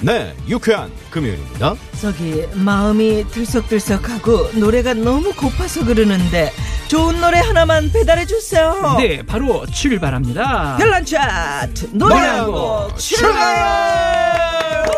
네, 0.00 0.34
유쾌한 0.48 0.90
금요일입니다. 1.10 1.74
저기 2.00 2.46
마음이 2.54 3.26
들썩들썩하고 3.30 4.52
노래가 4.54 4.94
너무 4.94 5.34
고파서 5.34 5.84
그러는데 5.84 6.50
좋은 6.88 7.20
노래 7.20 7.38
하나만 7.38 7.92
배달해 7.92 8.24
주세요 8.26 8.96
네, 8.98 9.22
바로 9.26 9.66
출발합니다. 9.66 10.76
별난 10.78 11.04
차트 11.04 11.90
노래 11.92 12.14
한곡 12.14 12.98
출발 12.98 14.88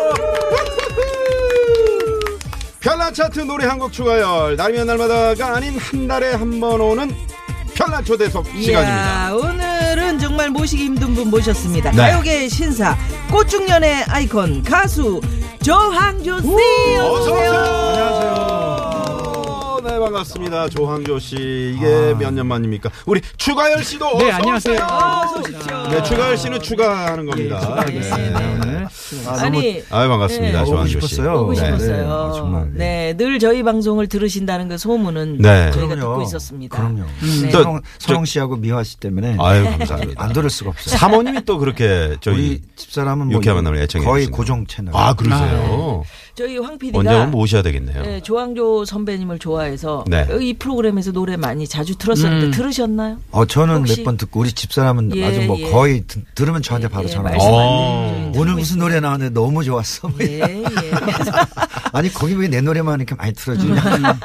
별난 2.79 3.13
차트 3.13 3.41
노래 3.41 3.65
한 3.65 3.77
곡 3.77 3.91
추가열. 3.93 4.55
날이면 4.55 4.87
날마다가 4.87 5.55
아닌 5.55 5.77
한 5.77 6.07
달에 6.07 6.31
한 6.33 6.59
번 6.59 6.79
오는 6.81 7.13
별난 7.75 8.03
초대석 8.05 8.45
시간입니다. 8.47 9.35
오늘은 9.35 10.19
정말 10.19 10.49
모시기 10.49 10.85
힘든 10.85 11.13
분 11.13 11.29
모셨습니다. 11.29 11.91
네. 11.91 11.97
가요계 11.97 12.47
신사, 12.49 12.97
꽃중년의 13.31 14.05
아이콘, 14.07 14.63
가수 14.63 15.21
조항조 15.63 16.41
씨. 16.41 16.47
어서 16.99 17.33
오세요. 17.33 17.51
안녕하세요. 17.53 18.50
네, 20.01 20.05
반갑습니다. 20.05 20.69
조항조 20.69 21.19
씨. 21.19 21.75
이게 21.77 22.15
몇년 22.17 22.47
만입니까? 22.47 22.89
우리 23.05 23.21
추가열 23.37 23.83
씨도 23.83 24.07
어서 24.07 24.17
네, 24.17 24.31
안녕하세요. 24.31 24.73
오세요. 24.73 24.87
어서 24.87 25.39
오십시오. 25.39 25.87
네, 25.89 26.03
추가열 26.03 26.37
씨는 26.37 26.59
추가하는 26.61 27.25
예, 27.25 27.29
겁니다. 27.29 27.59
축하하겠습니다. 27.59 28.39
네. 28.39 28.55
오늘. 28.55 28.87
아니, 29.27 29.83
아유, 29.91 30.09
반갑습니다. 30.09 30.59
네. 30.61 30.65
조항조 30.65 30.99
씨. 31.01 31.07
싶었어요. 31.07 31.37
보고 31.37 31.53
네. 31.53 31.57
싶었어요. 31.65 32.27
네, 32.31 32.37
정말, 32.39 32.71
네. 32.73 33.13
네, 33.13 33.17
늘 33.17 33.37
저희 33.37 33.61
방송을 33.61 34.07
들으신다는 34.07 34.69
그 34.69 34.77
소문은 34.79 35.37
네. 35.37 35.69
저희가 35.71 35.95
그럼요. 35.95 36.13
듣고 36.15 36.21
있었습니다. 36.23 36.77
그럼요. 36.77 37.03
네. 37.43 37.49
또- 37.51 37.61
서영, 37.63 37.81
서영 37.99 38.25
씨하고 38.25 38.55
미화 38.55 38.83
씨 38.83 38.97
때문에 38.97 39.37
아유, 39.39 39.63
감사합니다. 39.65 40.23
안 40.23 40.33
들을 40.33 40.49
수가 40.49 40.71
없어요. 40.71 40.97
사모님이 40.97 41.45
또 41.45 41.59
그렇게 41.59 42.15
저희 42.21 42.33
우리 42.35 42.61
집사람은 42.75 43.27
뭐 43.27 43.35
유쾌한 43.35 43.57
만남을 43.57 43.79
애청해 43.83 44.05
거의. 44.05 44.25
고정 44.27 44.65
채널. 44.65 44.95
아, 44.95 45.13
그러세요? 45.13 46.03
저희 46.35 46.57
황 46.57 46.71
언제 46.73 46.77
PD가 46.91 47.11
한번 47.21 47.31
모셔야 47.31 47.61
되겠네요. 47.61 48.03
네, 48.03 48.21
조항조 48.21 48.85
선배님을 48.85 49.37
좋아해서 49.39 50.05
네. 50.07 50.25
이 50.41 50.53
프로그램에서 50.53 51.11
노래 51.11 51.35
많이 51.37 51.67
자주 51.67 51.97
들었었는데 51.97 52.45
음. 52.47 52.51
들으셨나요? 52.51 53.17
어 53.31 53.45
저는 53.45 53.83
몇 53.83 54.03
번 54.03 54.17
듣고 54.17 54.39
우리 54.39 54.51
집사람은 54.51 55.15
예, 55.15 55.25
아주 55.25 55.41
뭐 55.41 55.57
예. 55.59 55.69
거의 55.69 56.01
드- 56.07 56.21
들으면 56.35 56.61
저한테 56.61 56.87
바로 56.87 57.05
예, 57.05 57.09
전화 57.11 57.31
어. 57.37 58.13
드리죠. 58.31 58.39
오늘 58.39 58.53
무슨 58.55 58.79
노래 58.79 58.99
나왔는데 58.99 59.33
너무 59.33 59.63
좋았어. 59.63 60.07
뭐 60.07 60.17
예, 60.21 60.39
예. 60.41 60.63
아니 61.93 62.11
거기 62.13 62.33
왜 62.35 62.47
내 62.47 62.59
노래만 62.61 62.99
이렇게 62.99 63.15
많이 63.15 63.33
틀어주냐. 63.33 63.81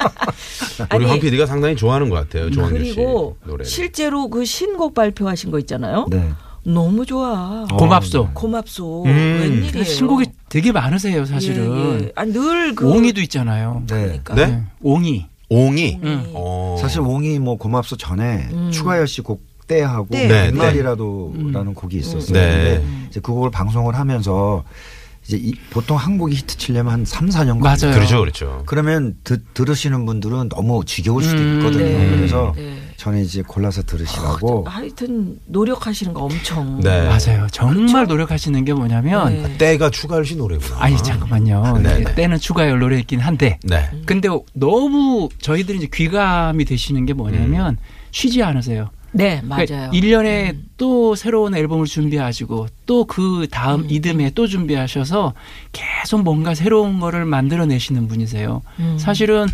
우리 0.78 0.86
아니, 0.88 1.04
황 1.04 1.20
PD가 1.20 1.46
상당히 1.46 1.76
좋아하는 1.76 2.08
것 2.08 2.16
같아요. 2.16 2.50
조항조 2.50 2.84
씨 2.84 2.94
그리고 2.94 3.36
노래. 3.44 3.64
실제로 3.64 4.28
그 4.28 4.44
신곡 4.44 4.94
발표하신 4.94 5.50
거 5.50 5.58
있잖아요. 5.60 6.06
네. 6.10 6.30
너무 6.64 7.06
좋아. 7.06 7.64
고맙소. 7.78 8.30
고맙소. 8.34 9.04
음. 9.04 9.38
웬일이에요? 9.40 9.84
신곡이 9.84 10.24
되게 10.48 10.72
많으세요, 10.72 11.24
사실은. 11.24 12.00
예, 12.00 12.04
예. 12.06 12.12
아니, 12.14 12.32
늘 12.32 12.74
그 12.74 12.88
옹이도 12.88 13.20
있잖아요. 13.22 13.82
네. 13.88 14.02
그러니까. 14.02 14.34
네? 14.34 14.46
네, 14.46 14.62
옹이. 14.80 15.26
옹이. 15.48 16.00
응. 16.02 16.24
어. 16.34 16.76
사실 16.80 17.00
옹이 17.00 17.38
뭐 17.38 17.56
고맙소 17.56 17.96
전에 17.96 18.48
음. 18.52 18.70
추가열 18.72 19.06
씨곡 19.08 19.42
때하고 19.66 20.08
때. 20.10 20.28
네, 20.28 20.46
옛날이라도라는 20.46 21.74
곡이 21.74 21.96
있었어요. 21.98 22.32
네. 22.32 22.80
근데 22.80 22.84
이제 23.08 23.20
그걸 23.20 23.50
방송을 23.50 23.94
하면서 23.96 24.62
이제 25.26 25.36
이- 25.36 25.54
보통 25.70 25.96
한 25.96 26.18
곡이 26.18 26.34
히트 26.36 26.56
치려면 26.56 26.92
한 26.92 27.04
3, 27.04 27.28
4년 27.28 27.58
맞아요. 27.58 27.76
걸려요. 27.78 27.94
그렇죠, 27.94 28.20
그렇죠. 28.20 28.62
그러면 28.66 29.16
듣, 29.24 29.42
들으시는 29.54 30.06
분들은 30.06 30.48
너무 30.50 30.84
지겨울 30.84 31.22
수도 31.24 31.36
음, 31.42 31.56
있거든요. 31.58 31.84
네. 31.84 32.10
그래서 32.16 32.52
네. 32.54 32.76
저는 32.96 33.24
이제 33.24 33.42
골라서 33.42 33.82
들으시라고 33.82 34.64
하여튼 34.68 35.38
노력하시는 35.46 36.14
거 36.14 36.20
엄청. 36.22 36.80
네. 36.80 37.08
맞아요. 37.08 37.48
정말 37.50 38.06
노력하시는 38.06 38.64
게 38.64 38.72
뭐냐면, 38.72 39.42
네. 39.42 39.58
때가 39.58 39.90
추가열 39.90 40.24
씨 40.24 40.36
노래구나. 40.36 40.76
아니, 40.80 40.96
잠깐만요. 40.96 41.78
네, 41.82 41.98
네. 42.04 42.14
때는 42.14 42.38
추가열 42.38 42.78
노래였긴 42.78 43.18
한데, 43.20 43.58
네. 43.64 43.90
근데 44.06 44.28
너무 44.54 45.28
저희들이 45.40 45.78
이제 45.78 45.88
귀감이 45.92 46.64
되시는 46.64 47.04
게 47.04 47.12
뭐냐면, 47.14 47.78
쉬지 48.12 48.42
않으세요. 48.42 48.90
네, 49.16 49.40
그러니까 49.42 49.74
맞아요. 49.74 49.90
1년에 49.92 50.56
또 50.76 51.14
새로운 51.14 51.54
앨범을 51.54 51.86
준비하시고 51.86 52.66
또 52.86 53.04
그 53.06 53.46
다음 53.50 53.80
음. 53.82 53.86
이듬해 53.88 54.30
또 54.34 54.46
준비하셔서 54.46 55.32
계속 55.72 56.22
뭔가 56.22 56.54
새로운 56.54 57.00
거를 57.00 57.24
만들어내시는 57.24 58.08
분이세요. 58.08 58.62
음. 58.80 58.96
사실은 58.98 59.46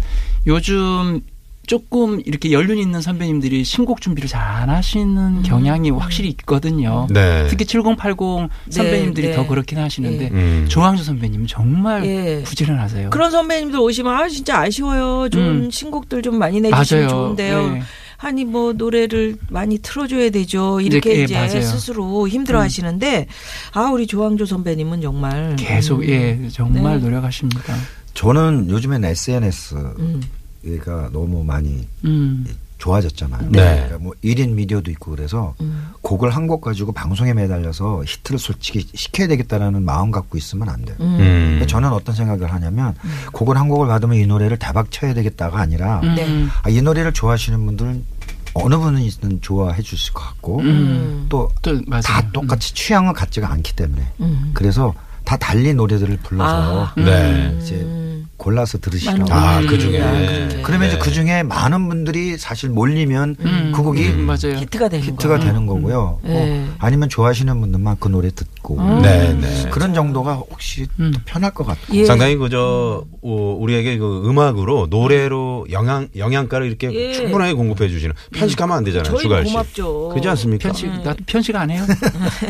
요즘 0.46 1.20
조금 1.64 2.20
이렇게 2.26 2.50
연륜 2.50 2.76
있는 2.78 3.00
선배님들이 3.00 3.62
신곡 3.62 4.00
준비를 4.00 4.28
잘 4.28 4.42
안 4.42 4.68
하시는 4.68 5.42
경향이 5.42 5.90
확실히 5.90 6.28
있거든요. 6.30 7.06
네. 7.10 7.46
특히 7.48 7.64
7080 7.64 8.48
선배님들이 8.70 9.28
네. 9.28 9.34
더 9.34 9.46
그렇긴 9.46 9.78
하시는데 9.78 10.28
음. 10.32 10.66
조항조 10.68 11.02
선배님은 11.04 11.46
정말 11.46 12.04
예. 12.04 12.42
부지런하세요. 12.44 13.10
그런 13.10 13.30
선배님들 13.30 13.78
오시면 13.78 14.12
아 14.12 14.28
진짜 14.28 14.60
아쉬워요. 14.60 15.28
좋은 15.30 15.64
음. 15.66 15.70
신곡들 15.70 16.22
좀 16.22 16.36
많이 16.38 16.60
내주시면 16.60 17.04
맞아요. 17.06 17.08
좋은데요. 17.08 17.78
네. 18.22 18.28
아니 18.28 18.44
뭐 18.44 18.72
노래를 18.72 19.36
많이 19.50 19.78
틀어줘야 19.78 20.30
되죠. 20.30 20.80
이렇게 20.80 21.18
예, 21.18 21.22
이제 21.24 21.34
맞아요. 21.34 21.56
음. 21.56 21.62
스스로 21.62 22.28
힘들어하시는데 22.28 23.26
아 23.72 23.90
우리 23.90 24.06
조항조 24.06 24.46
선배님은 24.46 25.00
정말 25.00 25.56
계속 25.56 26.00
음, 26.00 26.08
예 26.08 26.48
정말 26.50 26.98
네. 26.98 27.04
노력하십니다. 27.04 27.74
저는 28.14 28.68
요즘엔 28.70 29.04
SNS 29.04 29.74
음. 29.98 30.20
가 30.84 31.10
너무 31.12 31.42
많이 31.42 31.86
음. 32.04 32.46
좋아졌잖아요. 32.82 33.48
네. 33.50 33.74
그러니까 33.86 33.98
뭐 33.98 34.12
1인 34.24 34.50
미디어도 34.54 34.90
있고 34.90 35.12
그래서 35.12 35.54
음. 35.60 35.90
곡을 36.02 36.30
한 36.30 36.42
곡 36.42 36.60
가지고 36.62 36.90
방송에 36.90 37.32
매달려서 37.32 38.02
히트를 38.04 38.40
솔직히 38.40 38.84
시켜야 38.94 39.28
되겠다라는 39.28 39.84
마음 39.84 40.10
갖고 40.10 40.36
있으면 40.36 40.68
안 40.68 40.84
돼요. 40.84 40.96
음. 41.00 41.06
음. 41.20 41.44
그러니까 41.44 41.66
저는 41.66 41.92
어떤 41.92 42.14
생각을 42.16 42.52
하냐면 42.52 42.94
곡을 43.32 43.56
한 43.56 43.68
곡을 43.68 43.86
받으면 43.86 44.16
이 44.16 44.26
노래를 44.26 44.58
대박 44.58 44.90
쳐야 44.90 45.14
되겠다가 45.14 45.60
아니라 45.60 46.00
음. 46.02 46.14
네. 46.16 46.46
아, 46.64 46.68
이 46.68 46.82
노래를 46.82 47.12
좋아하시는 47.12 47.64
분들은 47.64 48.04
어느 48.54 48.76
분이든 48.76 49.40
좋아해 49.40 49.80
주실 49.80 50.12
것 50.12 50.20
같고 50.24 50.58
음. 50.60 51.26
또또 51.28 51.80
맞아요. 51.86 52.02
다 52.02 52.28
똑같이 52.32 52.74
취향은 52.74 53.12
같지가 53.12 53.48
않기 53.52 53.76
때문에 53.76 54.02
음. 54.20 54.50
그래서 54.54 54.92
다 55.24 55.36
달리 55.36 55.72
노래들을 55.72 56.18
불러서 56.24 56.86
아. 56.86 56.94
네. 56.96 57.56
이제 57.62 57.76
음. 57.76 58.11
골라서 58.42 58.76
들으시라고. 58.78 59.32
아, 59.32 59.60
음. 59.60 59.66
그 59.68 59.78
중에. 59.78 60.02
아, 60.02 60.10
그렇게. 60.10 60.62
그러면 60.62 60.88
이제 60.88 60.98
네. 60.98 61.02
그 61.04 61.12
중에 61.12 61.44
많은 61.44 61.88
분들이 61.88 62.36
사실 62.36 62.70
몰리면 62.70 63.36
음. 63.38 63.72
그 63.72 63.84
곡이 63.84 64.04
음, 64.08 64.26
맞아요. 64.26 64.56
히트가 64.58 64.88
되는 64.88 65.06
히트가 65.06 65.38
거. 65.38 65.44
되는 65.44 65.64
거고요. 65.64 66.18
네. 66.24 66.32
뭐 66.32 66.74
아니면 66.80 67.08
좋아하시는 67.08 67.60
분들만 67.60 67.98
그 68.00 68.08
노래 68.08 68.30
듣고 68.34 68.82
네, 69.00 69.32
네. 69.34 69.70
그런 69.70 69.94
정도가 69.94 70.34
혹시 70.34 70.88
음. 70.98 71.12
더 71.14 71.20
편할 71.24 71.52
것 71.52 71.64
같고. 71.64 71.94
예. 71.94 72.04
상당히 72.04 72.34
그저 72.34 73.04
어, 73.22 73.56
우리에게 73.60 73.96
그 73.98 74.28
음악으로 74.28 74.88
노래로 74.90 75.68
영양 75.70 76.08
영양가를 76.16 76.66
이렇게 76.66 76.92
예. 76.92 77.12
충분하게 77.12 77.52
공급해 77.52 77.88
주시는 77.88 78.12
편식하면 78.34 78.76
안 78.76 78.82
되잖아요. 78.82 79.04
저희 79.04 79.22
추가할 79.22 79.46
씨. 79.46 79.52
고맙죠. 79.52 80.08
그렇지 80.08 80.28
않습니까? 80.30 80.68
편식 80.68 80.90
나 81.04 81.14
편식 81.26 81.54
안 81.54 81.70
해요? 81.70 81.84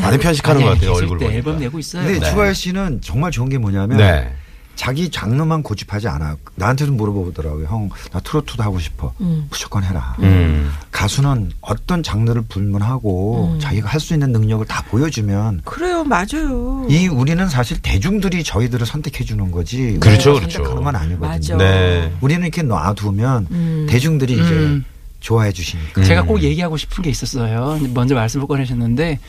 많이 0.01 0.17
편식하는 0.17 0.63
것 0.63 0.71
아니, 0.71 0.79
같아요. 0.81 0.93
계실 0.93 1.05
얼굴 1.05 1.19
때 1.19 1.25
보니까. 1.27 1.37
앨범 1.37 1.59
내고 1.61 1.79
있어요. 1.79 2.03
근데 2.03 2.19
네. 2.19 2.31
추가열 2.31 2.55
씨는 2.55 3.01
정말 3.03 3.31
좋은 3.31 3.51
게 3.51 3.59
뭐냐면 3.59 3.99
네. 3.99 4.33
자기 4.75 5.11
장르만 5.11 5.63
고집하지 5.63 6.09
않아요. 6.09 6.37
나한테도 6.57 6.93
물어보더라고요. 6.93 7.67
형, 7.67 7.89
나 8.11 8.21
트로트도 8.21 8.63
하고 8.63 8.79
싶어. 8.81 9.13
음. 9.21 9.47
무조건 9.51 9.85
해라. 9.85 10.17
음. 10.21 10.73
가수는 10.91 11.53
어떤 11.61 12.03
장르를 12.03 12.43
불문하고 12.49 13.59
자기가 13.61 13.89
할 13.89 14.01
수 14.01 14.15
있는 14.15 14.33
능력을 14.33 14.67
다 14.67 14.83
보여주면 14.91 15.61
그래요, 15.65 16.03
맞아요. 16.05 16.85
이 16.91 17.07
우리는 17.07 17.49
사실 17.49 17.81
대중들이 17.81 18.43
저희들을 18.43 18.85
선택해 18.85 19.23
주는 19.25 19.51
거지. 19.53 19.99
그렇죠, 20.01 20.35
그렇죠. 20.35 20.59
선택하는 20.59 20.83
건 20.83 20.97
아니거든요. 20.97 21.57
네. 21.59 22.13
우리는 22.21 22.43
이렇게 22.43 22.63
놔두면 22.63 23.47
음. 23.53 23.87
대중들이 23.89 24.33
이제 24.33 24.43
음. 24.43 24.85
좋아해 25.21 25.53
주시니까. 25.53 26.03
제가 26.03 26.23
꼭 26.23 26.43
얘기하고 26.43 26.77
싶은 26.77 27.05
게 27.05 27.11
있었어요. 27.11 27.79
먼저 27.95 28.17
말씀을 28.17 28.49
꺼내셨는데 28.49 29.21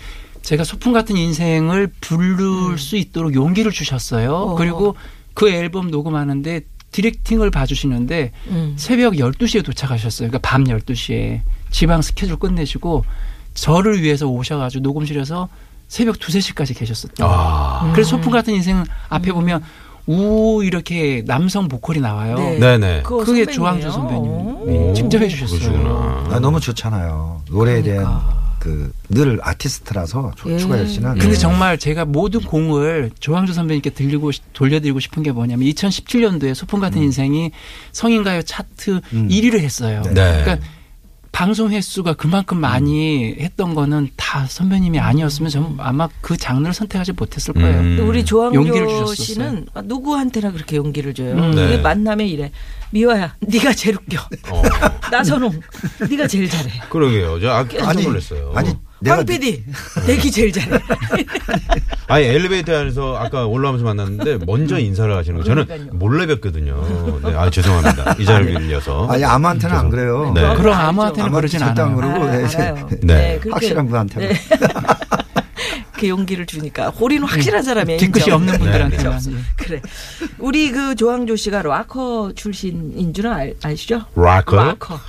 제가 0.42 0.63
소풍 0.63 0.92
같은 0.92 1.16
인생을 1.16 1.92
부를 2.01 2.80
수 2.80 2.98
있도록 2.98 3.36
용기를 3.36 3.72
주셨어요. 3.72 4.34
어. 4.34 4.56
그리고 4.56 4.95
그 5.33 5.50
앨범 5.50 5.89
녹음하는데 5.89 6.62
디렉팅을 6.91 7.51
봐주시는데 7.51 8.31
음. 8.47 8.74
새벽 8.77 9.13
12시에 9.13 9.65
도착하셨어요. 9.65 10.30
그러니까 10.30 10.47
밤 10.47 10.63
12시에 10.63 11.41
지방 11.71 12.01
스케줄 12.01 12.38
끝내시고 12.38 13.03
저를 13.56 14.01
위해서 14.01 14.27
오셔가지고 14.27 14.83
녹음실에서 14.83 15.50
새벽 15.88 16.15
2, 16.18 16.19
3시까지 16.19 16.77
계셨었대요. 16.77 17.27
아. 17.27 17.91
그래서 17.94 18.12
소풍 18.12 18.31
같은 18.31 18.53
인생 18.53 18.83
앞에 19.09 19.31
보면 19.31 19.63
우 20.06 20.63
이렇게 20.63 21.24
남성 21.25 21.68
보컬이 21.68 22.00
나와요. 22.00 22.35
네. 22.35 22.59
네네. 22.59 23.01
그거 23.03 23.18
그게 23.19 23.45
선배님이에요? 23.45 23.51
조항조 23.51 23.91
선배님 23.91 24.94
직접 24.95 25.21
해주셨어요. 25.21 26.27
아, 26.30 26.39
너무 26.39 26.59
좋잖아요. 26.59 27.41
노래에 27.50 27.81
대한 27.81 28.21
그 28.63 28.92
늘 29.10 29.39
아티스트라서 29.44 30.31
조- 30.36 30.51
예. 30.51 30.57
추가열 30.57 30.88
씨는 30.88 31.18
근데 31.19 31.36
정말 31.36 31.77
제가 31.77 32.06
모든 32.06 32.39
공을 32.42 33.12
조항조 33.19 33.54
선배님께 33.54 33.92
들리고 33.92 34.31
싶- 34.31 34.42
돌려드리고 34.54 35.00
싶은 35.00 35.21
게 35.21 35.31
뭐냐면 35.31 35.68
2017년도에 35.68 36.56
소풍 36.56 36.80
같은 36.80 37.01
인생이 37.01 37.51
성인가요 37.92 38.42
차트 38.42 39.01
1위를 39.12 39.60
했어요. 39.60 40.01
네. 40.06 40.42
그러니까 40.44 40.57
방송 41.33 41.71
횟수가 41.71 42.13
그만큼 42.13 42.59
많이 42.59 43.35
했던 43.39 43.74
거는 43.74 44.09
다 44.15 44.45
선배님이 44.45 45.00
아니었으면 45.00 45.50
전 45.50 45.75
아마 45.80 46.07
그 46.21 46.38
장르를 46.38 46.75
선택하지 46.75 47.13
못했을 47.13 47.56
거예요. 47.56 47.80
음. 47.80 48.07
우리 48.07 48.24
조항조. 48.24 49.15
씨는 49.15 49.65
누구한테나 49.85 50.51
그렇게 50.51 50.75
용기를 50.75 51.15
줘요. 51.15 51.33
음. 51.33 51.56
네. 51.56 51.65
이게 51.65 51.77
만남에 51.80 52.27
이래. 52.27 52.51
미화야, 52.91 53.35
네가 53.39 53.74
제일 53.74 53.95
웃겨. 53.97 54.21
어. 54.51 54.62
나선홍, 55.12 55.59
네가 56.07 56.27
제일 56.27 56.47
잘해. 56.47 56.81
그러게요. 56.89 57.39
저 57.41 57.50
아, 57.50 57.63
깜짝 57.68 58.03
놀랐어요. 58.03 58.51
아니 58.56 58.69
내가 59.00 59.18
황 59.18 59.25
PD, 59.25 59.63
내기 60.06 60.30
제일 60.30 60.51
잘해. 60.51 60.77
아니 62.13 62.25
엘리베이터 62.27 62.77
안에서 62.77 63.18
아까 63.18 63.48
올라오면서 63.48 63.83
만났는데 63.86 64.45
먼저 64.45 64.77
인사를 64.77 65.15
하시는 65.15 65.39
거 65.39 65.44
저는. 65.44 65.89
몰래 65.94 66.27
뵀거든요. 66.27 67.24
네, 67.27 67.36
아 67.36 67.50
죄송합니다. 67.50 68.18
이 68.19 68.25
자리를 68.25 68.54
빌려서. 68.60 69.07
아니 69.07 69.25
아무한테는 69.25 69.75
안 69.75 69.89
그래요. 69.89 70.31
네. 70.36 70.42
그럼. 70.56 70.74
아무한테는 70.75 71.27
아무한테 71.30 71.31
그러진 71.31 71.60
절대 71.60 71.81
안 71.81 71.88
않아요. 71.88 71.95
그러고 71.98 72.25
아, 72.25 72.31
네, 72.38 72.45
알아요. 72.45 72.89
네. 73.01 73.39
그렇게- 73.39 73.50
확실한 73.51 73.88
분한테는. 73.88 74.30
네. 74.30 74.36
그 75.98 76.10
용기를 76.10 76.45
주니까 76.45 76.89
호리는 76.89 77.25
확실한 77.25 77.63
사람이에요. 77.63 77.98
뒤끝이 77.98 78.24
인정. 78.25 78.36
없는 78.36 78.57
분들한테는 78.59 79.18
네, 79.19 79.33
그래. 79.56 79.81
우리 80.38 80.69
그 80.71 80.94
조항조 80.95 81.36
씨가 81.38 81.62
락커 81.63 82.33
출신인 82.36 83.12
줄은 83.13 83.31
알, 83.31 83.54
아시죠? 83.63 84.01
락커? 84.16 84.56
락커. 84.57 85.00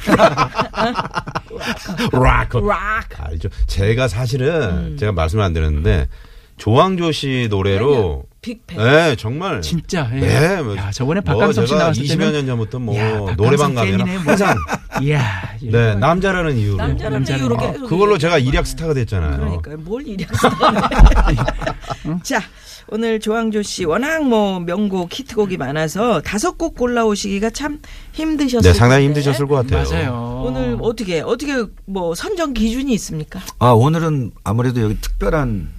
락커. 2.12 2.61
락. 2.61 3.09
알죠. 3.19 3.49
제가 3.67 4.09
사실은 4.09 4.93
음. 4.93 4.97
제가 4.99 5.12
말씀을 5.12 5.43
안 5.45 5.53
드렸는데 5.53 6.07
조항조 6.56 7.12
씨 7.12 7.49
노래로 7.51 8.25
big 8.41 8.56
fan. 8.56 8.76
네, 8.79 9.17
정말 9.17 9.62
진짜. 9.62 10.09
예. 10.15 10.21
네, 10.21 10.62
뭐, 10.62 10.77
야, 10.77 10.91
저번에 10.91 11.21
뭐 11.25 11.35
박강성 11.35 11.65
씨 11.65 11.71
제가 11.71 11.81
나왔을 11.83 12.03
20여 12.05 12.09
때는 12.19 12.33
년 12.33 12.47
전부터 12.47 12.79
뭐 12.79 12.95
야, 12.97 13.35
노래방 13.37 13.75
가면 13.75 13.99
뭐. 13.99 14.06
항상 14.19 14.56
이야. 15.03 15.23
네, 15.62 15.95
남자라는 15.95 16.56
이유로 16.59 16.77
남자라는 16.77 17.19
남자는 17.19 17.41
이유로 17.41 17.56
뭐. 17.56 17.73
계속 17.73 17.87
그걸로 17.89 18.19
제가 18.19 18.39
일약. 18.39 18.67
스타가 18.67 18.93
됐잖아요. 18.95 19.39
그러니까 19.62 19.77
뭘 19.79 20.06
일약 20.06 20.29
자, 22.23 22.41
오늘 22.89 23.19
조항조 23.21 23.62
씨 23.62 23.85
워낙 23.85 24.23
뭐 24.29 24.61
명곡 24.61 25.12
히트곡이 25.19 25.57
많아서 25.57 26.21
다섯 26.21 26.59
곡 26.59 26.77
골라오시기가 26.77 27.50
참 27.50 27.81
힘드셨을 28.12 28.73
네, 28.73 28.79
상당히 28.79 29.05
텐데. 29.07 29.21
힘드셨을 29.21 29.47
것 29.49 29.55
같아요. 29.57 29.89
맞아요. 29.91 30.43
오늘 30.47 30.77
어떻게 30.81 31.21
어떻게 31.21 31.65
뭐 31.87 32.15
선정 32.15 32.53
기준이 32.53 32.93
있습니까? 32.95 33.41
아 33.59 33.71
오늘은 33.71 34.33
아무래도 34.45 34.83
여기 34.83 35.00
특별한 35.00 35.74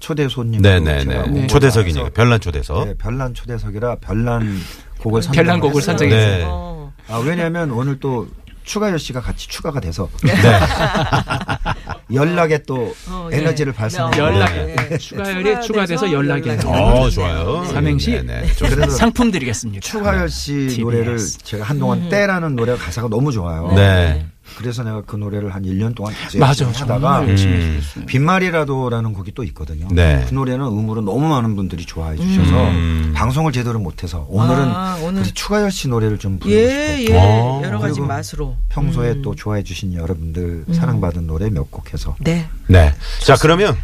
초대 0.00 0.28
손님. 0.28 0.62
네, 0.62 0.80
네, 0.80 1.04
네. 1.04 1.46
초대석이니까 1.46 2.10
별난 2.10 2.40
초대석. 2.40 2.86
네, 2.88 2.94
별난 2.98 3.34
초대석이라 3.34 3.96
별난 3.96 4.58
곡을 4.98 5.22
선정. 5.22 5.44
별난 5.44 5.60
곡을 5.60 5.80
선정했어요. 5.82 6.36
네. 6.38 6.44
어. 6.46 6.92
아 7.08 7.18
왜냐하면 7.18 7.70
오늘 7.70 7.98
또 8.00 8.26
추가열 8.64 8.98
씨가 8.98 9.20
같이 9.20 9.48
추가가 9.48 9.80
돼서 9.80 10.08
네. 10.22 10.32
연락에 12.14 12.58
또 12.64 12.94
어, 13.08 13.28
에너지를 13.32 13.72
예. 13.72 13.76
발산해. 13.76 14.18
연락에 14.18 14.74
네. 14.88 14.98
추가열이 14.98 15.60
추가돼서. 15.62 16.12
연락에. 16.12 16.58
어, 16.66 17.08
좋아요. 17.08 17.64
삼행시? 17.66 18.10
네, 18.12 18.22
네. 18.22 18.46
그래서 18.58 18.90
상품 18.96 19.30
드리겠습니다. 19.30 19.80
추가열 19.80 20.28
씨 20.28 20.52
TBS. 20.68 20.80
노래를 20.80 21.18
제가 21.18 21.64
한동안 21.64 22.08
때라는 22.08 22.56
노래 22.56 22.76
가사가 22.76 23.08
너무 23.08 23.30
좋아요. 23.32 23.72
네. 23.74 24.26
그래서 24.56 24.82
내가 24.82 25.02
그 25.06 25.16
노래를 25.16 25.54
한 25.54 25.62
1년 25.62 25.94
동안 25.94 26.12
계속 26.24 26.38
맞아. 26.38 26.66
하다가 26.66 27.20
음. 27.22 27.80
빈말이라도라는 28.06 29.12
곡이 29.12 29.32
또 29.34 29.44
있거든요. 29.44 29.88
네. 29.90 30.24
그 30.28 30.34
노래는 30.34 30.64
음으로 30.66 31.00
너무 31.00 31.26
많은 31.28 31.56
분들이 31.56 31.84
좋아해 31.86 32.16
주셔서 32.16 32.68
음. 32.70 33.12
방송을 33.14 33.52
제대로 33.52 33.78
못해서 33.78 34.26
오늘은 34.28 34.62
아, 34.62 34.96
오늘- 35.02 35.14
그래서 35.22 35.32
추가열 35.34 35.70
씨 35.70 35.88
노래를 35.88 36.18
좀 36.18 36.38
부르고 36.38 36.54
예, 36.58 36.96
싶어. 36.98 37.14
예. 37.14 37.18
어. 37.18 37.60
여러 37.64 37.78
가지 37.78 38.00
맛으로. 38.00 38.56
평소에 38.68 39.10
음. 39.12 39.22
또 39.22 39.34
좋아해 39.34 39.62
주신 39.62 39.94
여러분들 39.94 40.64
사랑받은 40.72 41.26
노래 41.26 41.48
몇 41.50 41.70
곡 41.70 41.92
해서 41.92 42.16
네. 42.20 42.46
네. 42.68 42.92
자, 43.24 43.36
그러면 43.40 43.76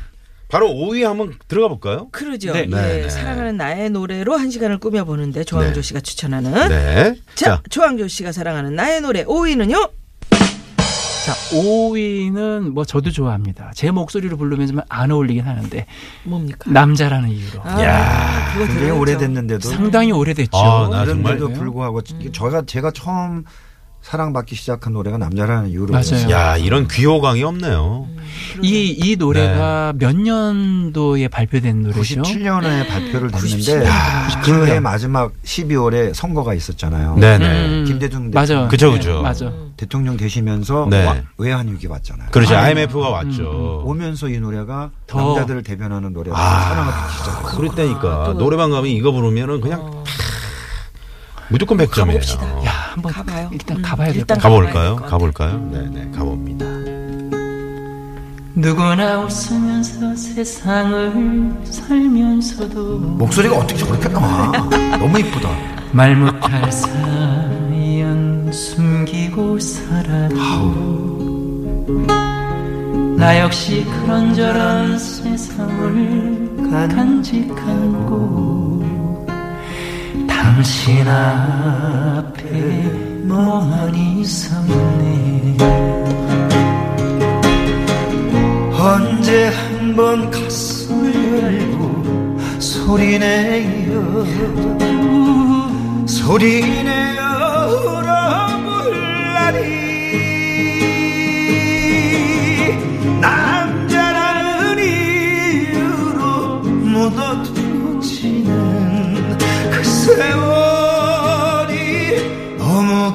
바로 0.48 0.68
5위 0.68 1.02
한번 1.02 1.34
들어가 1.48 1.68
볼까요? 1.68 2.08
그러죠. 2.12 2.52
네. 2.52 2.60
예, 2.60 2.66
네, 2.66 3.02
네. 3.02 3.08
사랑하는 3.08 3.56
나의 3.56 3.90
노래로 3.90 4.36
한 4.36 4.50
시간을 4.50 4.78
꾸며보는데 4.78 5.44
조항조 5.44 5.74
네. 5.74 5.82
씨가 5.82 6.00
추천하는. 6.00 6.68
네. 6.68 7.14
자, 7.34 7.44
자, 7.56 7.62
조항조 7.70 8.08
씨가 8.08 8.32
사랑하는 8.32 8.74
나의 8.76 9.00
노래 9.00 9.24
5위는요? 9.24 9.90
자, 11.26 11.32
5위는 11.56 12.70
뭐 12.70 12.84
저도 12.84 13.10
좋아합니다. 13.10 13.72
제 13.74 13.90
목소리로 13.90 14.36
부르면 14.36 14.82
안 14.88 15.10
어울리긴 15.10 15.42
하는데 15.44 15.84
뭡니까? 16.22 16.70
남자라는 16.70 17.30
이유로. 17.30 17.62
아, 17.64 17.82
야, 17.82 18.52
그거 18.52 18.66
들어야죠. 18.72 19.00
오래됐는데도 19.00 19.68
상당히 19.68 20.12
오래됐죠. 20.12 20.56
아, 20.56 20.88
나 20.88 21.04
정말- 21.04 21.36
그런데도 21.36 21.58
불구하고 21.58 22.02
제가 22.02 22.62
제가 22.66 22.92
처음 22.92 23.42
사랑받기 24.02 24.54
시작한 24.54 24.92
노래가 24.92 25.18
남자라는 25.18 25.70
이유로 25.70 25.92
맞아요. 25.92 26.30
야, 26.30 26.56
이런 26.56 26.86
귀호강이 26.86 27.42
없네요. 27.42 28.06
이, 28.62 28.94
이 28.96 29.16
노래가 29.16 29.94
몇 29.96 30.14
년도에 30.14 31.26
발표된 31.26 31.82
노래죠? 31.82 32.22
97년에 32.22 32.86
발표를 32.86 33.30
97 33.32 33.64
됐는데 33.80 33.90
년. 33.90 34.42
그해 34.44 34.78
마지막 34.78 35.32
12월에 35.42 36.14
선거가 36.14 36.54
있었잖아요. 36.54 37.16
네, 37.18 37.36
네. 37.36 37.66
음, 37.66 37.84
김대중 37.84 38.30
맞아. 38.32 38.68
대통령. 38.68 38.68
그죠, 38.68 38.92
그죠. 38.92 39.22
맞아. 39.22 39.52
대통령 39.76 40.16
되시면서 40.16 40.86
네. 40.90 41.04
와- 41.04 41.16
외환 41.38 41.68
위기 41.68 41.86
왔잖아요. 41.86 42.28
그렇죠. 42.30 42.56
아, 42.56 42.60
IMF가 42.62 43.08
왔죠. 43.10 43.82
오면서 43.84 44.28
이 44.28 44.38
노래가 44.40 44.90
더- 45.06 45.18
남자들을 45.18 45.62
대변하는 45.62 46.12
노래가 46.12 46.36
아. 46.38 46.60
사랑을 46.62 46.92
받기 46.92 47.12
시작했어요. 47.18 47.56
그랬다니까. 47.56 48.24
또- 48.26 48.32
노래방 48.34 48.70
가면 48.70 48.86
이거 48.90 49.12
부르면은 49.12 49.60
그냥 49.60 49.80
어, 49.82 50.04
무조건 51.48 51.78
100점이에요. 51.78 52.06
가봅시다. 52.06 52.64
야, 52.64 52.70
한번 52.94 53.12
가봐요. 53.12 53.48
일단 53.52 53.76
음, 53.76 53.82
가봐야 53.82 54.08
될 54.08 54.16
일단. 54.16 54.38
가볼까요? 54.38 54.96
가볼까요? 54.96 55.58
네, 55.70 55.88
네. 55.92 56.10
가봅니다. 56.16 56.66
누구나 58.58 59.18
웃으면서 59.20 60.16
세상을 60.16 61.52
살면서도 61.64 62.98
목소리가 62.98 63.58
어떻게 63.58 63.76
저렇게 63.76 64.08
나와? 64.08 64.50
너무 64.98 65.18
이쁘다. 65.20 65.50
말 65.92 66.16
못할 66.16 66.72
사연 66.72 68.35
숨기고 68.52 69.58
살아도 69.58 70.36
나 73.16 73.40
역시 73.40 73.84
그런저런 73.84 74.98
세상을 74.98 76.46
간직하고 76.96 78.84
당신 80.28 81.06
앞에 81.08 82.42
멍하니 83.24 84.24
섰네. 84.24 85.56
언제 88.78 89.48
한번 89.48 90.30
가슴을 90.30 91.14
열고 91.42 92.38
소리내요 92.60 94.24
소리내어 96.06 97.35
울어볼라니 99.46 99.86
남자라는 103.20 104.78
이유로 104.84 106.58
묻어두지는 106.62 108.14
그 109.70 109.84
세월이 109.84 110.96
너무 112.58 113.14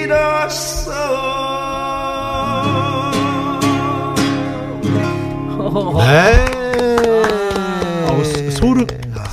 길었어 0.00 0.90
네. 5.98 6.50
소름 8.50 8.86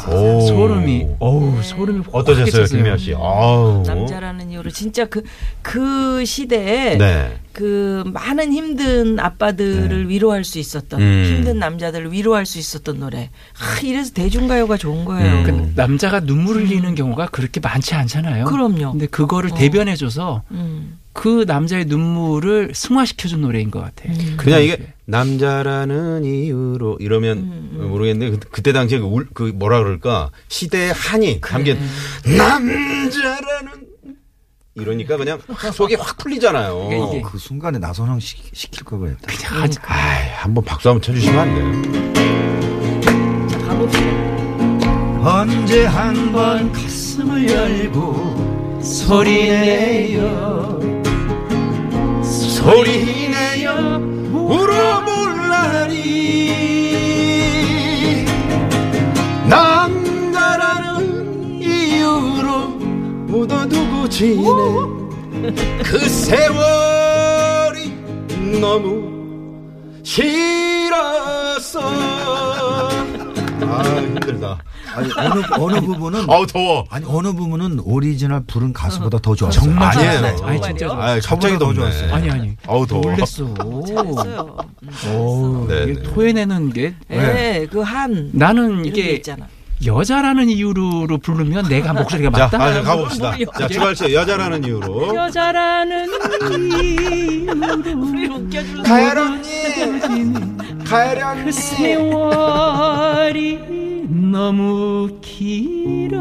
오. 0.09 0.39
소름이 0.41 1.05
어우 1.19 1.61
소름이 1.61 1.99
확 2.05 2.15
어떠셨어요, 2.15 2.45
끼쳤어요. 2.45 2.77
김미아 2.77 2.95
씨? 2.97 3.13
아우. 3.13 3.83
남자라는 3.85 4.36
이후로 4.67 4.71
진짜 4.71 5.05
그, 5.05 5.23
그 5.61 6.25
시대에 6.25 6.97
네. 6.97 7.39
그 7.53 8.03
많은 8.05 8.53
힘든 8.53 9.19
아빠들을 9.19 10.09
위로할 10.09 10.43
수 10.43 10.59
있었던 10.59 11.01
음. 11.01 11.25
힘든 11.25 11.59
남자들을 11.59 12.11
위로할 12.11 12.45
수 12.45 12.59
있었던 12.59 12.99
노래. 12.99 13.31
아, 13.59 13.79
이래서 13.81 14.13
대중가요가 14.13 14.77
좋은 14.77 15.05
거예요. 15.05 15.39
음. 15.39 15.43
그 15.43 15.71
남자가 15.75 16.19
눈물을 16.19 16.67
흘리는 16.67 16.93
경우가 16.93 17.27
그렇게 17.27 17.59
많지 17.59 17.95
않잖아요. 17.95 18.45
그럼요. 18.45 18.91
근데 18.91 19.07
그거를 19.07 19.51
어. 19.51 19.55
대변해줘서 19.55 20.43
음. 20.51 20.99
그 21.13 21.45
남자의 21.47 21.85
눈물을 21.85 22.73
승화시켜준 22.75 23.41
노래인 23.41 23.71
것 23.71 23.81
같아. 23.81 24.07
음. 24.07 24.35
그냥 24.37 24.61
이게 24.61 24.93
남자라는 25.05 26.25
이유로 26.25 26.97
이러면 26.99 27.37
음, 27.39 27.87
모르겠는데 27.89 28.37
그, 28.37 28.49
그때 28.51 28.71
당시에 28.71 28.99
그, 28.99 29.05
울, 29.05 29.25
그 29.33 29.51
뭐라 29.55 29.79
그럴까 29.79 30.29
시대의 30.49 30.93
한이 30.93 31.39
담긴 31.41 31.79
남자라는 32.23 33.86
이러니까 34.79 35.17
그냥 35.17 35.39
속이 35.73 35.95
확 35.95 36.17
풀리잖아요. 36.17 36.85
이게- 36.91 36.97
이게- 37.17 37.21
그 37.21 37.37
순간에 37.37 37.79
나선홍 37.79 38.19
시, 38.19 38.37
시킬 38.53 38.83
걸 38.85 38.99
그랬다. 38.99 39.19
그냥 39.27 39.63
하지. 39.63 39.79
아이, 39.83 40.29
한번 40.35 40.63
박수 40.63 40.89
한번 40.89 41.01
쳐주시면 41.01 41.39
안 41.39 41.55
돼요? 41.55 41.71
자, 43.49 43.57
가봅시다. 43.67 44.07
언제 45.41 45.85
한 45.85 46.31
번 46.31 46.71
가슴을 46.71 47.49
열고 47.49 48.79
소리내요. 48.83 50.77
소리내어 52.23 53.99
지내 64.09 64.43
그 65.83 65.99
세월이 66.09 67.91
너무 68.59 69.17
싫었어 70.03 71.79
아 73.61 73.83
힘들다 74.01 74.57
아니 74.95 75.09
어느 75.17 75.41
어느 75.59 75.81
부분은 75.85 76.29
아우 76.29 76.47
더워 76.47 76.85
아니 76.89 77.05
어느 77.07 77.31
부분은 77.33 77.81
오리지널 77.83 78.43
부른 78.47 78.73
가수보다 78.73 79.19
더 79.19 79.35
좋았어요. 79.35 79.61
정말 79.61 79.95
아니에요. 79.95 80.19
좋았어요. 80.19 80.47
아니 80.47 80.61
진짜. 80.61 80.87
아 80.91 81.19
갑자기 81.23 81.53
더 81.53 81.65
덥네 81.65 81.75
좋았어요. 81.75 82.13
아니 82.13 82.29
아니. 82.31 82.57
아우 82.65 82.87
더워 82.87 83.01
놀랬어. 83.01 83.53
잘했어요. 83.85 84.57
어우, 85.13 85.67
네, 85.67 85.85
네. 85.85 86.01
토해내는 86.01 86.73
게 86.73 86.95
예, 87.11 87.67
그 87.69 87.81
한. 87.81 88.31
나는 88.33 88.85
이게 88.85 89.11
있잖아. 89.11 89.47
여자라는 89.85 90.49
이유로 90.49 91.05
부르면 91.21 91.67
내가 91.69 91.93
목소리가 91.93 92.31
자, 92.31 92.45
맞다. 92.57 92.63
아, 92.63 92.81
가봅시다. 92.81 93.35
자, 93.59 93.67
추가열 93.67 93.95
씨 93.95 94.11
여자라는 94.13 94.63
이유로. 94.65 95.15
여자라는 95.15 96.09
우리 96.41 97.47
웃겨주는 98.27 98.83
가열 98.83 99.17
언니, 99.17 99.47
그 99.75 100.83
가열 100.83 101.23
언니. 101.23 101.51
세월이 101.51 103.59
너무 104.09 105.19
길었어. 105.21 106.17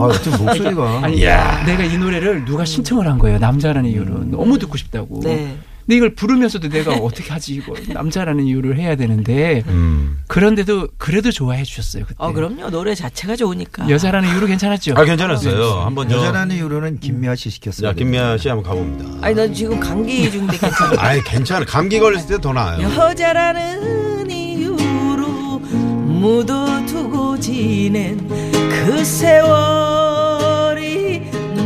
아, 0.00 0.04
어쩜 0.06 0.38
목소리가 0.44 1.00
아니, 1.02 1.16
내가 1.20 1.84
이 1.84 1.98
노래를 1.98 2.44
누가 2.46 2.64
신청을 2.64 3.06
한 3.06 3.18
거예요. 3.18 3.38
남자라는 3.38 3.90
이유로. 3.90 4.24
너무 4.24 4.58
듣고 4.58 4.78
싶다고. 4.78 5.20
네. 5.22 5.58
근데 5.88 5.96
이걸 5.96 6.14
부르면서도 6.14 6.68
내가 6.68 6.92
어떻게 6.96 7.32
하지 7.32 7.54
이거 7.54 7.72
남자라는 7.94 8.44
이유를 8.44 8.78
해야 8.78 8.94
되는데 8.94 9.64
음. 9.68 10.18
그런데도 10.26 10.88
그래도 10.98 11.30
좋아해 11.32 11.64
주셨어요 11.64 12.04
그때. 12.04 12.14
어, 12.18 12.30
그럼요. 12.34 12.68
노래 12.68 12.94
자체가 12.94 13.36
좋으니까. 13.36 13.88
여자라는 13.88 14.28
이유로 14.28 14.48
괜찮았죠. 14.48 14.92
아, 14.98 15.04
괜찮았어요. 15.04 15.80
한번 15.86 16.10
저. 16.10 16.16
여자라는 16.18 16.56
이유로는 16.56 17.00
김미아 17.00 17.34
씨 17.36 17.48
시켰어요. 17.48 17.88
자, 17.88 17.94
김미아 17.94 18.36
씨 18.36 18.50
한번 18.50 18.64
가봅니다. 18.64 19.26
아니, 19.26 19.34
난 19.34 19.54
지금 19.54 19.80
감기 19.80 20.30
중인데 20.30 20.58
괜찮아. 20.58 20.92
아이, 20.98 21.22
괜찮아. 21.24 21.64
감기 21.64 21.98
걸렸을 21.98 22.28
때 22.36 22.38
더 22.38 22.52
나아요. 22.52 22.82
여자라는 22.86 24.30
이유로 24.30 25.58
묻어두고 25.60 27.40
지낸 27.40 28.28
그 28.28 29.04
세월이 29.04 31.22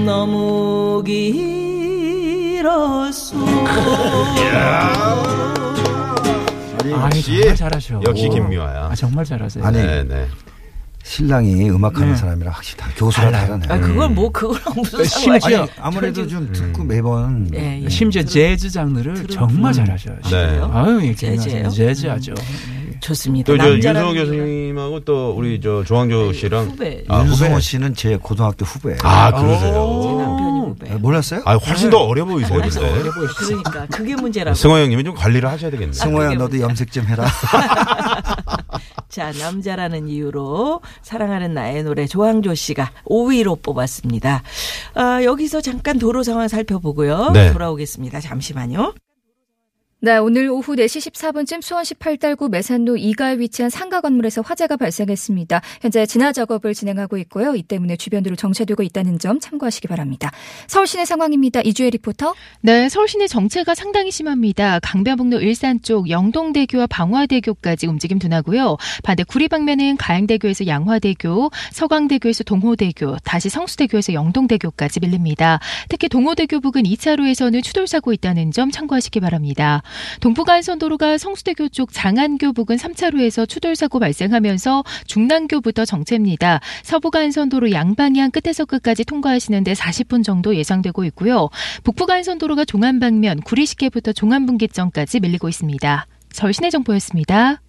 너무 0.07 1.03
길었어. 2.63 3.37
아, 6.95 7.11
정말 7.11 7.57
잘하셔. 7.57 8.01
역시 8.07 8.29
김미화야. 8.29 8.89
아, 8.91 8.95
정말 8.95 9.25
잘하세요. 9.25 9.65
아니, 9.65 9.79
네, 9.79 10.05
네. 10.05 10.29
신랑이 11.03 11.69
음악하는 11.69 12.11
네. 12.13 12.17
사람이라 12.17 12.53
확실히 12.53 12.79
다 12.79 12.89
교수라. 12.97 13.33
다르네. 13.33 13.67
아, 13.69 13.81
그걸 13.81 14.09
뭐, 14.11 14.31
그거랑 14.31 14.63
무슨 14.77 15.05
심지어-. 15.05 15.63
아니, 15.63 15.71
아무래도 15.81 16.25
좀 16.29 16.53
듣고 16.53 16.85
매번 16.85 17.51
예, 17.53 17.83
예. 17.83 17.89
심지어 17.89 18.23
재즈 18.23 18.71
장르를 18.71 19.27
정말 19.27 19.73
잘하셔요. 19.73 20.17
네. 20.31 20.61
아유, 20.73 21.01
예, 21.03 21.15
재즈예요? 21.15 21.71
재즈 21.71 22.07
하죠. 22.07 22.35
좋습니다. 23.03 23.53
또저 23.53 23.69
남자라는 23.69 24.09
윤성호 24.15 24.25
교수님하고 24.27 25.01
또 25.01 25.33
우리 25.37 25.61
저 25.61 25.85
조항조 25.85 26.33
씨랑 26.33 26.71
후배. 26.71 27.05
아, 27.09 27.25
윤성호 27.25 27.53
후배. 27.53 27.61
씨는 27.61 27.95
제 27.95 28.17
고등학교 28.17 28.65
후배예요. 28.65 28.99
아, 29.03 29.31
그러세요. 29.33 30.01
제 30.03 30.09
남편이 30.13 30.61
후배. 30.71 30.91
아, 30.93 30.99
몰랐어요? 30.99 31.43
아, 31.45 31.55
훨씬 31.57 31.91
더 31.91 31.99
어려 31.99 32.25
보이세요, 32.25 32.59
어려 32.59 32.69
근데. 32.71 33.11
보이시죠? 33.11 33.45
그러니까 33.63 33.87
그게 33.87 34.15
문제라고. 34.17 34.55
승호 34.55 34.79
형님이 34.79 35.05
좀 35.05 35.15
관리를 35.15 35.49
하셔야 35.49 35.71
되겠네. 35.71 35.93
승호야 35.93 36.29
그게 36.29 36.39
너도. 36.39 36.61
염색 36.61 36.93
좀 36.93 37.05
해라. 37.07 37.27
자, 39.09 39.31
남자라는 39.39 40.09
이유로 40.09 40.81
사랑하는 41.03 41.53
나의 41.53 41.83
노래 41.85 42.07
조항조 42.07 42.55
씨가 42.55 42.91
5위로 43.05 43.63
뽑았습니다. 43.63 44.43
아, 44.95 45.23
여기서 45.23 45.61
잠깐 45.61 45.99
도로 45.99 46.23
상황 46.23 46.49
살펴보고요. 46.49 47.31
네. 47.33 47.53
돌아오겠습니다. 47.53 48.21
잠시만요. 48.21 48.95
네, 50.05 50.17
오늘 50.17 50.51
오후 50.51 50.75
4시 50.75 51.13
14분쯤 51.13 51.63
수원시 51.63 51.95
팔달구 51.95 52.49
매산로 52.49 52.95
2가에 52.97 53.39
위치한 53.39 53.71
상가 53.71 54.01
건물에서 54.01 54.43
화재가 54.43 54.77
발생했습니다. 54.77 55.61
현재 55.81 56.07
진화 56.07 56.33
작업을 56.33 56.75
진행하고 56.75 57.19
있고요. 57.19 57.55
이 57.55 57.63
때문에 57.63 57.95
주변으로 57.95 58.35
정체되고 58.35 58.83
있다는 58.83 59.21
점 59.21 59.39
참고하시기 59.39 59.87
바랍니다. 59.87 60.33
서울 60.67 60.89
시내 60.89 61.05
상황입니다. 61.05 61.61
이주혜 61.61 61.91
리포터. 61.91 62.35
네, 62.63 62.89
서울 62.89 63.07
시내 63.07 63.29
정체가 63.29 63.77
상당히 63.77 64.11
심합니다. 64.11 64.81
강변북로 64.81 65.39
일산 65.41 65.81
쪽 65.83 66.11
영동대교와 66.11 66.89
방화대교까지 66.89 67.87
움직임 67.87 68.19
둔하고요. 68.19 68.79
반대 69.05 69.23
구리 69.23 69.47
방면은 69.47 69.97
가양대교에서 69.99 70.67
양화대교, 70.67 71.53
서강대교에서 71.71 72.43
동호대교, 72.43 73.19
다시 73.23 73.49
성수대교에서 73.51 74.15
영동대교까지 74.15 74.99
밀립니다. 74.99 75.61
특히 75.89 76.09
동호대교 76.09 76.59
부근 76.59 76.83
2차로에서는 76.83 77.63
추돌사고 77.63 78.13
있다는 78.13 78.51
점 78.51 78.73
참고하시기 78.73 79.21
바랍니다. 79.21 79.81
동부간선도로가 80.21 81.19
성수대교 81.19 81.69
쪽 81.69 81.93
장안교 81.93 82.53
부근 82.53 82.77
3차로에서 82.77 83.49
추돌사고 83.49 83.99
발생하면서 83.99 84.85
중랑교부터 85.07 85.85
정체입니다. 85.85 86.61
서부간선도로 86.83 87.73
양방향 87.73 88.31
끝에서 88.31 88.65
끝까지 88.65 89.05
통과하시는데 89.05 89.73
40분 89.73 90.25
정도 90.25 90.55
예상되고 90.55 91.05
있고요. 91.05 91.49
북부간선도로가 91.85 92.65
종안방면 92.65 93.41
구리시계부터 93.41 94.13
종안분기점까지 94.13 95.21
밀리고 95.21 95.49
있습니다. 95.49 96.07
시내 96.53 96.71
정보였습니다. 96.71 97.62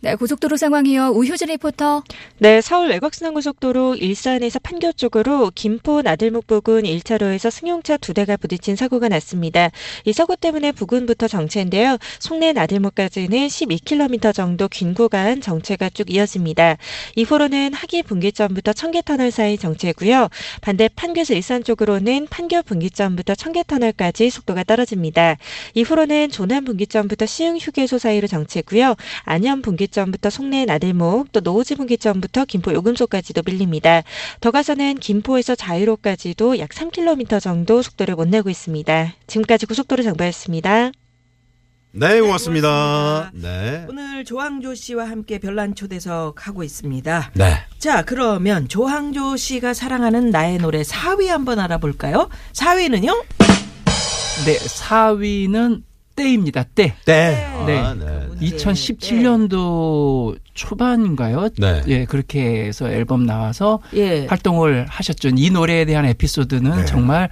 네, 0.00 0.14
고속도로 0.14 0.56
상황이요. 0.56 1.08
우효진 1.08 1.48
리포터. 1.48 2.04
네, 2.38 2.60
서울 2.60 2.88
외곽순환고속도로 2.90 3.96
일산에서 3.96 4.60
판교 4.60 4.92
쪽으로 4.92 5.50
김포 5.52 6.02
나들목 6.02 6.46
부근 6.46 6.84
1차로에서 6.84 7.50
승용차 7.50 7.96
두 7.96 8.14
대가 8.14 8.36
부딪힌 8.36 8.76
사고가 8.76 9.08
났습니다. 9.08 9.72
이 10.04 10.12
사고 10.12 10.36
때문에 10.36 10.70
부근부터 10.70 11.26
정체인데요. 11.26 11.98
송내 12.20 12.52
나들목까지는 12.52 13.48
12km 13.48 14.32
정도 14.32 14.68
긴 14.68 14.94
구간 14.94 15.40
정체가 15.40 15.90
쭉 15.90 16.08
이어집니다. 16.12 16.76
이후로는 17.16 17.72
하기 17.74 18.04
분기점부터 18.04 18.74
청계터널 18.74 19.32
사이 19.32 19.58
정체고요. 19.58 20.28
반대 20.60 20.88
판교에서 20.94 21.34
일산 21.34 21.64
쪽으로는 21.64 22.28
판교 22.30 22.62
분기점부터 22.62 23.34
청계터널까지 23.34 24.30
속도가 24.30 24.62
떨어집니다. 24.62 25.38
이후로는 25.74 26.30
조남 26.30 26.64
분기점부터 26.64 27.26
시흥 27.26 27.56
휴게소 27.58 27.98
사이로 27.98 28.28
정체고요. 28.28 28.94
안현 29.24 29.62
분기 29.62 29.87
점부터 29.88 30.30
송내 30.30 30.64
나들목 30.64 31.32
또 31.32 31.40
노오지 31.40 31.76
분기점부터 31.76 32.44
김포 32.44 32.72
요금소까지도 32.72 33.42
밀립니다. 33.44 34.02
더 34.40 34.50
가서는 34.50 34.96
김포에서 34.96 35.54
자유로까지도 35.54 36.58
약 36.58 36.70
3km 36.70 37.40
정도 37.40 37.82
속도를 37.82 38.14
못 38.14 38.28
내고 38.28 38.50
있습니다. 38.50 39.14
지금까지 39.26 39.66
고속도로 39.66 40.02
정보였습니다. 40.02 40.92
네, 41.92 42.20
고맙습니다. 42.20 43.30
네. 43.32 43.86
오늘 43.88 44.24
조항조 44.24 44.74
씨와 44.74 45.08
함께 45.08 45.38
별난 45.38 45.74
초대석 45.74 46.46
하고 46.46 46.62
있습니다. 46.62 47.32
네. 47.34 47.54
자, 47.78 48.02
그러면 48.02 48.68
조항조 48.68 49.36
씨가 49.36 49.72
사랑하는 49.74 50.30
나의 50.30 50.58
노래 50.58 50.82
4위 50.82 51.26
한번 51.26 51.58
알아볼까요? 51.58 52.28
4위는요? 52.52 53.24
네, 54.44 54.58
4위는 54.58 55.82
때입니다. 56.18 56.64
때. 56.64 56.94
때. 57.04 57.46
네. 57.66 57.78
아, 57.78 57.94
네. 57.94 58.26
2017년도 58.40 60.36
초반인가요? 60.54 61.48
네. 61.58 61.82
예, 61.86 62.04
그렇게 62.04 62.64
해서 62.66 62.90
앨범 62.90 63.24
나와서 63.26 63.80
예. 63.94 64.26
활동을 64.26 64.86
하셨죠. 64.88 65.30
이 65.36 65.50
노래에 65.50 65.84
대한 65.84 66.04
에피소드는 66.04 66.76
네. 66.76 66.84
정말 66.84 67.30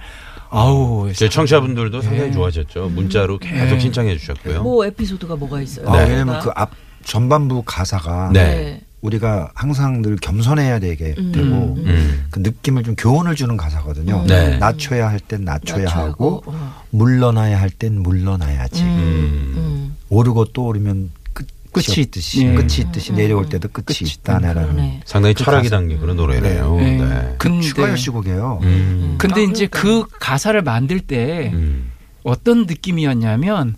아우 0.49 1.11
제 1.13 1.27
청취자분들도 1.29 2.01
상당히 2.01 2.29
네. 2.29 2.31
좋아하셨죠. 2.31 2.89
문자로 2.89 3.37
계속 3.39 3.75
네. 3.75 3.79
신청해 3.79 4.17
주셨고요. 4.17 4.63
뭐 4.63 4.85
에피소드가 4.85 5.35
뭐가 5.35 5.61
있어요? 5.61 5.89
아, 5.89 6.03
네. 6.05 6.11
왜냐면 6.11 6.39
그 6.39 6.49
앞 6.55 6.71
전반부 7.03 7.63
가사가 7.65 8.31
네. 8.33 8.81
우리가 9.01 9.51
항상 9.53 10.01
늘 10.01 10.15
겸손해야 10.17 10.79
되게 10.79 11.13
음. 11.17 11.31
되고 11.31 11.75
음. 11.77 12.25
그 12.31 12.39
느낌을 12.39 12.83
좀 12.83 12.95
교훈을 12.95 13.35
주는 13.35 13.55
가사거든요. 13.55 14.25
네. 14.27 14.57
낮춰야 14.57 15.09
할 15.09 15.19
땐 15.19 15.43
낮춰야 15.45 15.87
하고 15.87 16.41
어. 16.45 16.83
물러나야 16.89 17.59
할 17.61 17.69
땐 17.69 17.99
물러나야지. 18.01 18.81
음. 18.83 19.53
음. 19.55 19.95
오르고 20.09 20.45
또 20.45 20.65
오르면 20.67 21.11
끝이, 21.33 21.47
끝이 21.85 22.03
있듯이 22.05 22.45
예. 22.47 22.53
끝이 22.55 22.79
있듯이 22.79 23.13
내려올 23.13 23.47
때도 23.47 23.67
끝이, 23.69 23.97
있다네라는 24.01 24.63
그러네. 24.71 25.01
상당히 25.05 25.35
그 25.35 25.43
철학이. 25.43 25.69
담긴 25.69 25.99
그런 25.99 26.15
노래네요. 26.15 26.75
네. 26.77 26.97
네. 26.97 27.35
근데 27.37 27.61
추가열 27.61 27.97
씨 27.97 28.09
곡이에요. 28.09 28.59
음. 28.63 29.15
근데 29.19 29.41
아, 29.41 29.43
이제 29.43 29.67
그러니까. 29.67 30.07
그 30.09 30.19
가사를 30.19 30.59
만들 30.63 30.99
때 31.01 31.51
음. 31.53 31.91
어떤 32.23 32.65
느낌이었냐면 32.65 33.75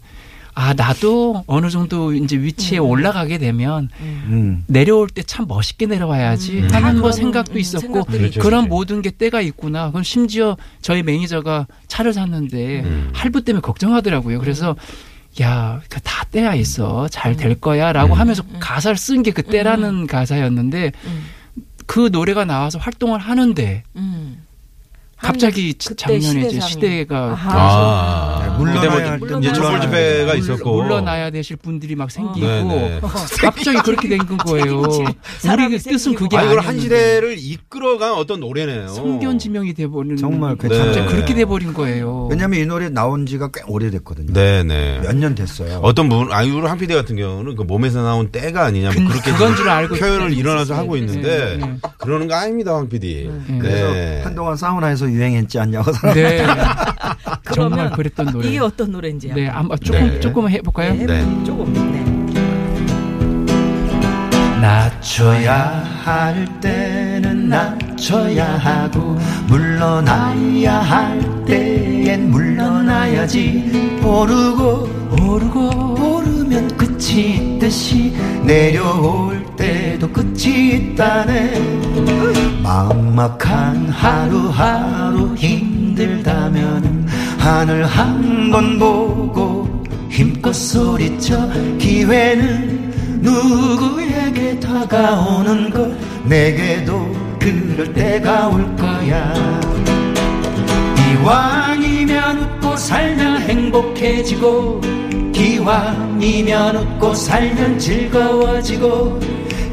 아 0.59 0.73
나도 0.73 1.43
어느 1.47 1.69
정도 1.69 2.13
이제 2.13 2.35
위치에 2.37 2.77
올라가게 2.79 3.37
되면 3.37 3.87
음. 4.01 4.63
내려올 4.67 5.07
때 5.07 5.23
참 5.23 5.45
멋있게 5.47 5.85
내려와야지 5.85 6.59
음. 6.59 6.67
하는 6.71 6.97
그런, 6.97 7.13
생각도 7.13 7.53
음, 7.53 7.57
있었고 7.59 8.03
그렇죠, 8.03 8.41
그런. 8.41 8.67
모든 8.67 9.01
게 9.01 9.09
때가 9.09 9.39
있구나. 9.41 9.89
그럼 9.91 10.03
심지어 10.03 10.57
저희 10.81 11.01
매니저가 11.03 11.67
차를 11.87 12.11
샀는데 12.13 12.81
음. 12.81 13.09
할부 13.13 13.43
때문에 13.45 13.61
걱정하더라고요. 13.61 14.39
그래서 14.39 14.75
야, 15.41 15.81
그다 15.89 16.25
때야 16.31 16.55
있어. 16.55 17.07
잘 17.09 17.35
될 17.37 17.55
거야 17.61 17.93
라고 17.93 18.13
음. 18.15 18.19
하면서 18.19 18.43
가사를 18.59 18.97
쓴 18.97 19.23
게 19.23 19.31
그 19.31 19.43
때라는 19.43 20.07
가사였는데 20.07 20.91
음. 21.05 21.25
그 21.85 22.09
노래가 22.11 22.43
나와서 22.45 22.79
활동을 22.79 23.19
하는데 23.19 23.83
음. 23.95 24.43
갑자기 25.21 25.73
작년에 25.77 26.47
이제. 26.47 26.59
시대가 26.61 27.35
아. 27.37 28.41
네, 28.45 28.57
물러나야 28.57 28.89
그때 28.91 29.05
할뭐땐 29.09 29.39
이제 29.43 29.53
촛불 29.53 29.61
물러나야 29.71 29.81
집회가 29.81 30.25
물- 30.31 30.37
있었고. 30.39 30.75
물러나야 30.83 31.29
되실 31.31 31.55
분들이 31.57 31.95
막 31.95 32.09
생기고 32.09 32.45
네, 32.47 32.63
네. 32.63 32.99
갑자기 33.41 33.77
그렇게 33.83 34.07
된 34.09 34.19
거예요. 34.25 34.79
우리 34.81 35.77
뜻은 35.77 35.97
생기고. 35.97 36.23
그게 36.23 36.37
아, 36.37 36.43
이걸 36.43 36.59
한 36.59 36.79
시대를 36.79 37.35
이끌어간 37.37 38.13
어떤 38.13 38.39
노래네요. 38.39 38.87
성견지명이 38.89 39.73
돼버리는 39.73 40.17
정말 40.17 40.55
그 40.55 40.67
네. 40.67 40.75
진짜 40.75 41.05
그렇게 41.05 41.33
돼버린 41.33 41.73
거예요. 41.73 42.27
왜냐하면 42.31 42.59
이 42.59 42.65
노래 42.65 42.89
나온 42.89 43.25
지가 43.25 43.49
꽤 43.53 43.61
오래됐거든요. 43.67 44.33
네네. 44.33 44.99
몇 45.03 45.13
년 45.19 45.35
됐어요. 45.35 45.79
어떤 45.83 46.07
분, 46.07 46.31
아, 46.31 46.43
우리 46.43 46.61
한피디 46.65 46.93
같은 46.93 47.17
경우는 47.17 47.55
그 47.57 47.63
몸에서 47.63 48.01
나온 48.01 48.29
때가 48.29 48.63
아니냐, 48.65 48.87
뭐 48.91 48.95
근- 48.95 49.07
그렇게 49.09 49.31
그건 49.33 49.55
줄 49.57 49.69
알고 49.69 49.95
표현을. 49.95 50.31
일어나서 50.33 50.75
하고 50.75 50.95
있는데, 50.95 51.57
네, 51.57 51.65
네. 51.65 51.75
그러는 51.97 52.27
거 52.27 52.35
아닙니다, 52.35 52.73
황피디. 52.75 53.29
네. 53.47 53.57
그래서 53.59 53.91
네. 53.91 54.21
한동안 54.23 54.55
사우나에서 54.55 55.08
유행했지 55.11 55.59
않냐고. 55.59 55.91
네. 56.13 56.45
정말 57.53 57.91
그랬던 57.95 58.27
노래. 58.27 58.47
이게 58.47 58.59
어떤 58.59 58.91
노래인지 58.91 59.31
네, 59.33 59.47
아마 59.49 59.75
조금 59.77 60.07
네. 60.07 60.19
조금 60.19 60.49
해볼까요? 60.49 60.93
네, 60.93 61.05
네. 61.05 61.43
조금 61.45 61.73
네. 61.73 61.99
낮춰야 64.61 65.83
할 66.03 66.45
때는 66.59 67.47
낮춰야 67.47 68.57
하고 68.57 69.17
물러나야 69.47 70.79
할 70.81 71.45
때엔 71.45 72.29
물러나야지 72.29 73.99
오르고 74.03 74.89
오르고 75.21 75.95
오르면 75.95 76.75
끝이 76.77 77.35
있듯이 77.55 78.13
내려올 78.43 79.45
때도 79.55 80.09
끝이 80.11 80.75
있다네 80.93 81.53
막막한 82.61 83.89
하루하루 83.89 85.33
힘들다면 85.35 87.07
하늘 87.39 87.85
한 87.85 88.29
번 88.51 88.79
보고 88.79 89.83
힘껏 90.09 90.51
소리쳐 90.53 91.47
기회는 91.77 93.21
누구에게 93.21 94.59
다가오는 94.59 95.69
걸 95.69 95.95
내게도 96.25 97.13
그럴 97.39 97.93
때가 97.93 98.47
올 98.47 98.75
거야. 98.75 99.33
이왕이면 101.13 102.39
웃고 102.39 102.75
살면 102.75 103.41
행복해지고 103.43 104.81
기왕이면 105.33 106.75
웃고 106.75 107.13
살면 107.13 107.77
즐거워지고 107.77 109.19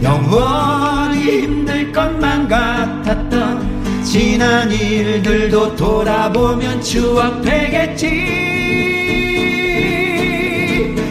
영원히 0.02 1.42
힘들 1.42 1.90
것만 1.92 2.25
같았던 2.48 4.02
지난 4.04 4.70
일들도 4.70 5.76
돌아보면 5.76 6.80
추억 6.80 7.42
되겠지. 7.42 8.56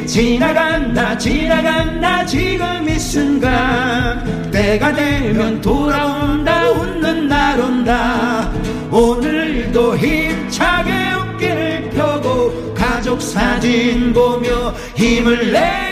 지나간다 0.05 1.17
지나간다 1.17 2.25
지금 2.25 2.87
이 2.87 2.97
순간 2.97 4.49
때가 4.49 4.93
되면 4.93 5.59
돌아온다 5.59 6.69
웃는 6.71 7.27
날 7.27 7.59
온다. 7.59 8.49
오늘도 8.89 9.97
힘차게 9.97 10.91
어깨를 11.19 11.89
펴고 11.89 12.73
가족 12.73 13.21
사진 13.21 14.13
보며 14.13 14.73
힘을 14.95 15.51
내 15.51 15.84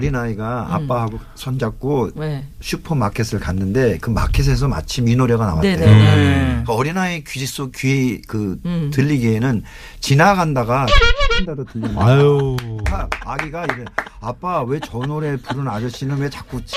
어린아이가 0.00 0.68
아빠하고 0.70 1.18
손잡고 1.34 2.10
네. 2.16 2.46
슈퍼마켓을 2.60 3.38
갔는데 3.38 3.98
그 3.98 4.08
마켓에서 4.10 4.66
마침 4.68 5.08
이 5.08 5.14
노래가 5.16 5.44
나왔대요. 5.46 5.76
네네. 5.76 6.62
그 6.66 6.72
어린아이 6.72 7.22
귀 7.24 7.44
속, 7.46 7.72
귀, 7.72 8.22
그, 8.26 8.58
음. 8.64 8.90
들리기에는 8.94 9.62
지나간다가 10.00 10.86
다로 11.44 11.64
들리는. 11.64 11.98
아유. 11.98 12.56
아, 12.90 13.06
아기가 13.26 13.64
이래 13.64 13.84
아빠 14.20 14.62
왜 14.62 14.80
저 14.80 14.98
노래 15.00 15.36
부른 15.36 15.68
아저씨는 15.68 16.16
왜 16.18 16.28
자꾸 16.30 16.64
지- 16.64 16.74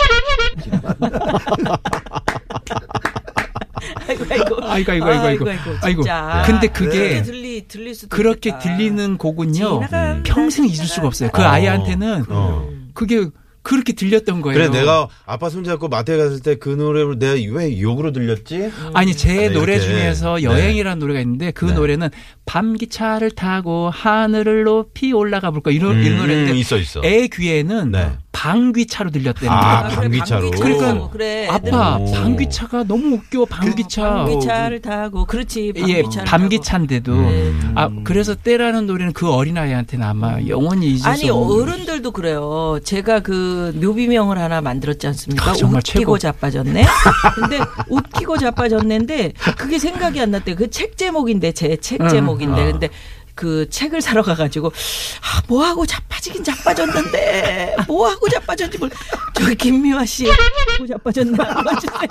아이고 4.07 4.25
아이고 4.31 4.55
아이고 4.63 5.05
아이고 5.05 5.05
아이고 5.05 5.49
아이고. 5.49 5.71
아이고. 5.81 6.01
진짜. 6.03 6.43
근데 6.45 6.67
그게 6.67 6.89
그렇게 6.97 7.21
들리 7.23 7.67
들릴 7.67 7.95
수도 7.95 8.15
그렇게 8.15 8.49
있겠다. 8.49 8.59
들리는 8.77 9.17
곡은요 9.17 9.53
지나간다, 9.87 10.21
평생 10.23 10.65
잊을 10.65 10.85
수가 10.85 11.07
없어요. 11.07 11.29
그 11.33 11.41
어. 11.41 11.45
아이한테는 11.45 12.25
어. 12.29 12.69
그게 12.93 13.27
그렇게 13.65 13.93
들렸던 13.93 14.41
거예요. 14.41 14.57
그래, 14.57 14.69
내가 14.69 15.07
아빠 15.25 15.49
손잡고 15.49 15.87
마트에 15.87 16.17
갔을 16.17 16.41
때 16.41 16.55
그 16.55 16.67
노래를 16.69 17.17
내가 17.17 17.33
왜 17.57 17.79
욕으로 17.79 18.11
들렸지? 18.11 18.69
아니 18.93 19.15
제 19.15 19.33
네, 19.33 19.49
노래 19.49 19.75
이렇게. 19.75 19.87
중에서 19.87 20.35
네. 20.35 20.43
여행이라는 20.43 20.99
노래가 20.99 21.21
있는데 21.21 21.51
그 21.51 21.65
네. 21.65 21.73
노래는 21.73 22.09
밤기차를 22.45 23.31
타고 23.31 23.89
하늘을 23.89 24.63
높이 24.63 25.13
올라가 25.13 25.51
볼까 25.51 25.71
이런 25.71 25.95
음, 25.97 26.03
이런 26.03 26.17
노래인데 26.17 26.57
있어, 26.57 26.77
있어. 26.77 27.01
애 27.05 27.27
귀에는 27.27 27.91
네. 27.91 28.11
방귀차로 28.33 29.11
들렸다는 29.11 29.49
아, 29.49 29.83
거예요. 29.83 29.99
그래, 29.99 30.09
방귀차로. 30.09 30.51
그러니까 30.51 31.09
그래, 31.09 31.47
아빠 31.49 31.97
오. 31.97 32.11
방귀차가 32.11 32.83
너무 32.83 33.15
웃겨 33.15 33.45
방귀차. 33.45 34.01
방귀차를 34.25 34.81
타고 34.81 35.23
그렇지 35.25 35.71
예, 35.87 36.01
방귀차를 36.01 36.25
밤기차인데도 36.29 37.13
음. 37.13 37.71
아 37.75 37.89
그래서 38.03 38.35
때라는 38.35 38.87
노래는 38.87 39.13
그 39.13 39.31
어린 39.31 39.57
아이한테는 39.57 40.05
아마 40.05 40.39
영원히 40.47 40.87
잊을 40.95 41.07
아니 41.07 41.29
어른들도 41.29 42.11
그래요. 42.11 42.79
제가 42.83 43.21
그 43.21 43.71
묘비명을 43.81 44.37
하나 44.37 44.59
만들었지 44.61 45.07
않습니까? 45.07 45.51
아, 45.51 45.53
정말 45.53 45.77
웃기고 45.79 45.99
최고. 45.99 46.17
자빠졌네. 46.17 46.83
근데 47.35 47.59
웃기고 47.87 48.37
자빠졌는데 48.37 49.33
그게 49.57 49.77
생각이 49.79 50.19
안 50.19 50.31
났대. 50.31 50.55
그 50.55 50.73
책 50.73 50.97
제목인데 50.97 51.51
제책 51.51 52.01
응. 52.01 52.09
제목인데 52.09 52.61
아. 52.61 52.65
근데 52.65 52.89
그 53.35 53.67
책을 53.69 54.01
사러 54.01 54.21
가가지고 54.21 54.67
아 54.67 55.41
뭐하고 55.47 55.85
자빠지긴 55.85 56.43
자빠졌는데 56.43 57.75
뭐하고 57.87 58.29
자빠졌는지 58.29 58.77
몰. 58.77 58.89
저기 59.33 59.55
김미화 59.55 60.05
씨 60.05 60.23
뭐하고 60.25 60.87
자빠졌나 60.87 61.43
알려주세요. 61.43 62.07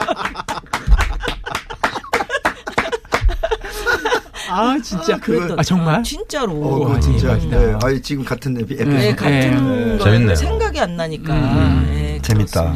아 4.51 4.77
진짜 4.83 5.17
그랬던 5.19 5.59
아 5.59 5.63
정말 5.63 6.03
진짜로. 6.03 6.53
어, 6.63 7.01
진짜. 7.01 7.39
대박이다. 7.39 7.59
네. 7.59 7.79
아니, 7.83 8.03
지금 8.03 8.25
같은 8.25 8.55
에피, 8.61 8.75
에피소드. 8.75 8.91
네, 8.91 9.15
같은 9.15 9.97
네. 9.97 9.99
재밌네요. 10.05 10.35
생각이 10.35 10.79
안 10.81 10.97
나니까 10.97 11.33
음, 11.33 11.87
네, 11.89 12.19
재밌다. 12.21 12.75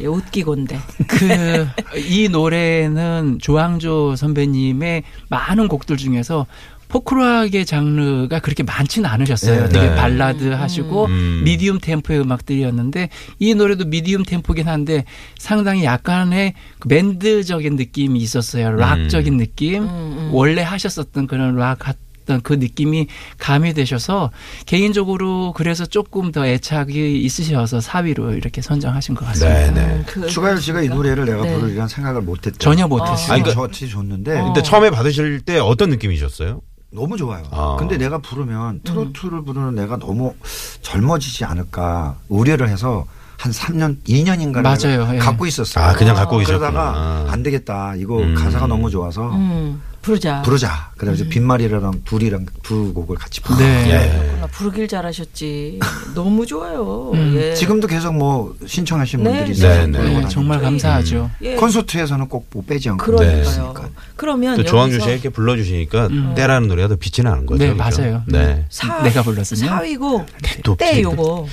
예, 0.00 0.06
웃기곤데. 0.06 0.80
그 1.06 1.68
이 1.94 2.28
노래는 2.28 3.38
조항조 3.40 4.16
선배님의 4.16 5.04
많은 5.28 5.68
곡들 5.68 5.96
중에서 5.96 6.46
포크락의 6.92 7.64
장르가 7.64 8.38
그렇게 8.40 8.62
많지는 8.62 9.08
않으셨어요. 9.08 9.62
네. 9.62 9.68
되게 9.70 9.88
네. 9.88 9.94
발라드 9.94 10.48
하시고 10.48 11.06
음. 11.06 11.40
미디움 11.42 11.78
템포의 11.80 12.20
음악들이었는데 12.20 13.08
이 13.38 13.54
노래도 13.54 13.86
미디움 13.86 14.24
템포긴 14.24 14.68
한데 14.68 15.04
상당히 15.38 15.84
약간의 15.84 16.52
그 16.78 16.88
밴드적인 16.88 17.76
느낌이 17.76 18.20
있었어요. 18.20 18.72
락적인 18.72 19.38
느낌. 19.38 19.88
원래 20.32 20.62
하셨었던 20.62 21.26
그런 21.26 21.56
락 21.56 21.78
같던 21.78 22.42
그 22.42 22.52
느낌이 22.52 23.06
가미되셔서 23.38 24.30
개인적으로 24.66 25.54
그래서 25.56 25.86
조금 25.86 26.30
더 26.30 26.46
애착이 26.46 27.22
있으셔서 27.22 27.78
4위로 27.78 28.36
이렇게 28.36 28.60
선정하신 28.60 29.14
것 29.14 29.24
같습니다. 29.28 29.72
네네. 29.72 30.04
그, 30.06 30.26
추가열 30.26 30.60
씨가 30.60 30.82
이 30.82 30.88
노래를 30.88 31.24
내가 31.24 31.42
네. 31.42 31.54
부르리란 31.54 31.88
생각을 31.88 32.20
못했대. 32.20 32.58
전혀 32.58 32.86
못했어요. 32.86 33.32
아니, 33.32 33.42
아니, 33.42 33.52
저치 33.52 33.88
좋는데 33.88 34.38
어. 34.38 34.44
근데 34.44 34.62
처음에 34.62 34.90
받으실 34.90 35.40
때 35.40 35.58
어떤 35.58 35.88
느낌이셨어요? 35.88 36.60
너무 36.92 37.16
좋아요. 37.16 37.42
아. 37.50 37.76
근데 37.78 37.96
내가 37.96 38.18
부르면 38.18 38.80
트로트를 38.84 39.42
부르는 39.44 39.74
내가 39.74 39.96
너무 39.96 40.34
젊어지지 40.82 41.44
않을까 41.44 42.16
우려를 42.28 42.68
해서 42.68 43.06
한 43.38 43.50
3년, 43.50 43.96
2년인가 44.04 44.60
맞아요. 44.62 45.14
예. 45.14 45.18
갖고 45.18 45.46
있었어요. 45.46 45.84
아, 45.84 45.92
그냥 45.94 46.14
갖고 46.14 46.36
그러다가 46.36 46.92
계셨구나. 46.92 47.32
안 47.32 47.42
되겠다. 47.42 47.94
이거 47.96 48.18
음. 48.18 48.34
가사가 48.34 48.66
너무 48.68 48.88
좋아서 48.88 49.30
음, 49.34 49.82
부르자. 50.02 50.42
부르자. 50.42 50.90
그래서 50.96 51.24
빈말이랑 51.28 52.02
둘이랑 52.04 52.46
두 52.62 52.92
곡을 52.92 53.16
같이 53.16 53.40
부르. 53.40 53.56
네. 53.62 53.84
예. 53.88 54.18
그렇구나. 54.18 54.46
부르길 54.48 54.88
잘하셨지. 54.88 55.78
너무 56.14 56.44
좋아요. 56.44 57.12
음. 57.14 57.34
예. 57.36 57.54
지금도 57.54 57.86
계속 57.86 58.12
뭐 58.14 58.54
신청하신 58.66 59.22
네. 59.22 59.30
분들이 59.30 59.46
네, 59.46 59.52
있어요. 59.52 59.86
네. 59.86 59.98
네, 60.02 60.28
정말 60.28 60.60
다니니까. 60.60 60.88
감사하죠. 60.88 61.30
예. 61.42 61.54
콘서트에서는 61.54 62.28
꼭 62.28 62.42
뭐 62.52 62.62
빼지 62.66 62.88
않고. 62.90 63.22
있으니까. 63.22 63.88
그러면 64.16 64.56
또 64.62 64.76
여기서 64.76 64.98
씨가 64.98 65.10
이렇게 65.12 65.28
불러주시니까 65.28 66.08
음. 66.08 66.34
때라는 66.36 66.68
노래가 66.68 66.88
더 66.88 66.96
빛이 66.96 67.24
나는 67.24 67.46
거죠. 67.46 67.64
네, 67.64 67.72
그죠? 67.72 68.02
맞아요. 68.02 68.22
네. 68.26 68.66
사, 68.68 69.00
내가 69.02 69.22
불렀으면? 69.22 69.68
사위고 69.68 70.26
또때 70.64 70.90
빛이 70.90 71.02
요거 71.04 71.46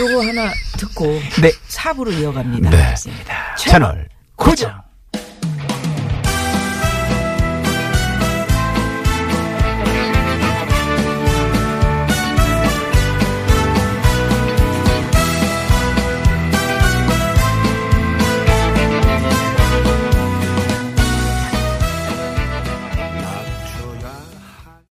요거 0.00 0.24
하나 0.26 0.50
듣고 0.78 1.06
네. 1.42 1.50
삽으로 1.66 2.12
이어갑니다. 2.12 2.70
네. 2.70 2.94
채널 3.58 4.08
고정. 4.36 4.70